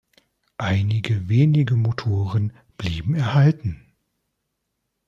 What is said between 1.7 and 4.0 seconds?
Motoren blieben erhalten.